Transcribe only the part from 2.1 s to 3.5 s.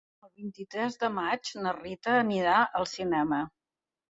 anirà al cinema.